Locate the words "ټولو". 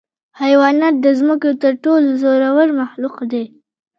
1.83-2.07